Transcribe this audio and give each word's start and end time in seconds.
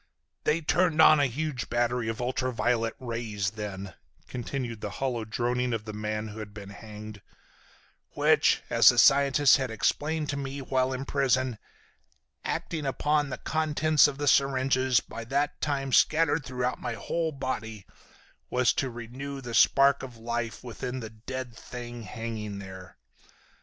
"They 0.45 0.61
turned 0.61 0.99
on 0.99 1.19
a 1.19 1.27
huge 1.27 1.69
battery 1.69 2.07
of 2.09 2.19
ultra 2.19 2.51
violet 2.51 2.95
rays 2.99 3.51
then," 3.51 3.93
continued 4.27 4.81
the 4.81 4.89
hollow 4.97 5.25
droning 5.25 5.73
of 5.73 5.85
the 5.85 5.93
man 5.93 6.29
who 6.29 6.39
had 6.39 6.55
been 6.55 6.71
hanged, 6.71 7.21
"which, 8.15 8.63
as 8.71 8.89
the 8.89 8.97
scientist 8.97 9.57
had 9.57 9.69
explained 9.69 10.27
to 10.31 10.37
me 10.37 10.59
while 10.59 10.91
in 10.91 11.05
prison, 11.05 11.59
acting 12.43 12.87
upon 12.87 13.29
the 13.29 13.37
contents 13.37 14.07
of 14.07 14.17
the 14.17 14.27
syringes, 14.27 15.01
by 15.01 15.23
that 15.25 15.61
time 15.61 15.93
scattered 15.93 16.43
through 16.47 16.73
my 16.79 16.93
whole 16.95 17.31
body, 17.31 17.85
was 18.49 18.73
to 18.73 18.89
renew 18.89 19.39
the 19.39 19.53
spark 19.53 20.01
of 20.01 20.17
life 20.17 20.63
within 20.63 20.99
the 20.99 21.11
dead 21.11 21.55
thing 21.55 22.01
hanging 22.01 22.57
there. 22.57 22.97